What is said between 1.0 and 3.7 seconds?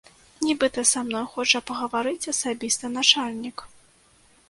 мной хоча пагаварыць асабіста начальнік.